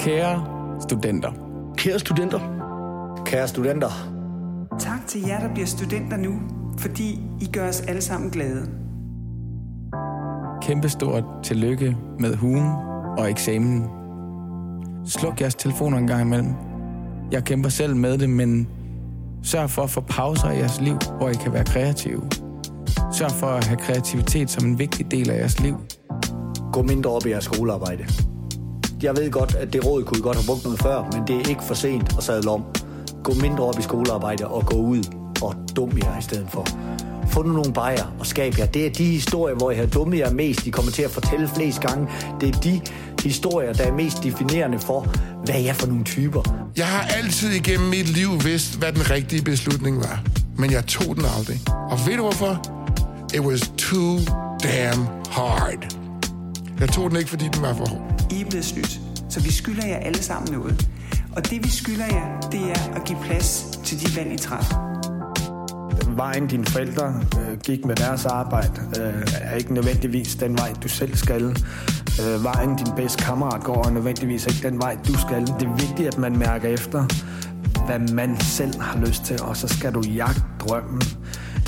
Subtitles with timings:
[0.00, 0.44] Kære
[0.80, 1.32] studenter.
[1.76, 2.40] Kære studenter.
[3.24, 3.90] Kære studenter.
[4.78, 6.32] Tak til jer, der bliver studenter nu,
[6.78, 8.70] fordi I gør os alle sammen glade.
[10.62, 12.68] Kæmpestort tillykke med hugen
[13.18, 13.84] og eksamen.
[15.06, 16.52] Sluk jeres telefoner en gang imellem.
[17.32, 18.68] Jeg kæmper selv med det, men
[19.42, 22.22] sørg for at få pauser i jeres liv, hvor I kan være kreative.
[23.12, 25.76] Sørg for at have kreativitet som en vigtig del af jeres liv.
[26.72, 28.04] Gå mindre op i jeres skolearbejde.
[29.02, 31.36] Jeg ved godt, at det råd kunne I godt have brugt noget før, men det
[31.36, 32.64] er ikke for sent at sadle om.
[33.24, 35.04] Gå mindre op i skolearbejde og gå ud
[35.42, 36.66] og dum jer i stedet for.
[37.28, 38.66] Få nu nogle bajer og skab jer.
[38.66, 40.64] Det er de historier, hvor I har dummet jer mest.
[40.64, 42.08] De kommer til at fortælle flest gange.
[42.40, 42.80] Det er de
[43.22, 45.06] historier, der er mest definerende for,
[45.44, 46.70] hvad jeg er for nogle typer.
[46.76, 50.22] Jeg har altid igennem mit liv vidst, hvad den rigtige beslutning var.
[50.58, 51.60] Men jeg tog den aldrig.
[51.90, 52.62] Og ved du hvorfor?
[53.34, 54.18] It was too
[54.62, 55.99] damn hard.
[56.80, 58.26] Jeg tog den ikke, fordi den var for hård.
[58.30, 60.88] I er blevet snydt, så vi skylder jer alle sammen noget.
[61.36, 64.76] Og det vi skylder jer, det er at give plads til de valg, I træffer.
[66.16, 70.88] Vejen dine forældre øh, gik med deres arbejde, øh, er ikke nødvendigvis den vej, du
[70.88, 71.42] selv skal.
[72.22, 75.40] Øh, vejen din bedste kammerat går er nødvendigvis ikke den vej, du skal.
[75.40, 77.06] Det er vigtigt, at man mærker efter,
[77.86, 81.02] hvad man selv har lyst til, og så skal du jagte drømmen,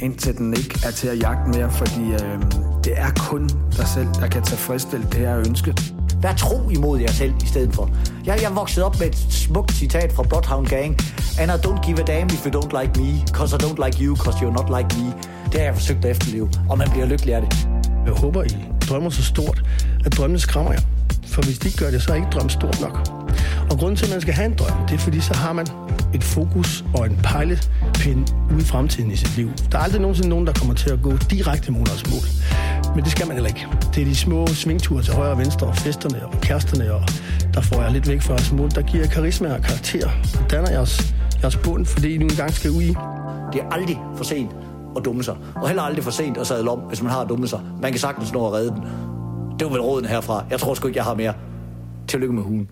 [0.00, 2.38] indtil den ikke er til at jagte mere, fordi øh,
[2.84, 5.74] det er kun dig selv, der kan tilfredsstille det her ønske.
[6.22, 7.90] Vær tro imod jer selv i stedet for.
[8.26, 10.96] Jeg, jeg er vokset op med et smukt citat fra Bloodhound Gang.
[11.40, 14.04] And I don't give a damn if you don't like me, cause I don't like
[14.04, 15.12] you, cause you're not like me.
[15.44, 17.68] Det har jeg forsøgt at efterleve, og man bliver lykkelig af det.
[18.06, 18.48] Jeg håber, I
[18.88, 19.62] drømmer så stort,
[20.04, 20.80] at drømmene skræmmer jer.
[21.26, 23.23] For hvis de ikke gør det, så er ikke drøm stort nok.
[23.70, 25.66] Og grunden til, at man skal have en drøm, det er fordi, så har man
[26.14, 29.50] et fokus og en pejlepind ude i fremtiden i sit liv.
[29.72, 32.24] Der er aldrig nogensinde nogen, der kommer til at gå direkte mod deres mål.
[32.94, 33.66] Men det skal man heller ikke.
[33.94, 37.02] Det er de små svingture til højre og venstre, og festerne og kæresterne, og
[37.54, 38.70] der får jeg lidt væk fra jeres mål.
[38.70, 40.08] Der giver jeg karisma og karakter,
[40.40, 42.94] og danner jeres, jeres bund, fordi I nu engang skal ud i.
[43.52, 44.50] Det er aldrig for sent
[44.96, 45.36] at dumme sig.
[45.54, 47.60] Og heller aldrig for sent at sadle om, hvis man har dummet sig.
[47.82, 48.82] Man kan sagtens nå at redde den.
[49.58, 50.44] Det var vel råden herfra.
[50.50, 51.34] Jeg tror sgu ikke, jeg har mere.
[52.08, 52.68] Tillykke med hugen.